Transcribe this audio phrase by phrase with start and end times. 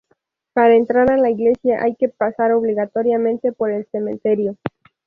[0.53, 4.57] Para entrar a la iglesia hay que pasar obligatoriamente por el cementerio.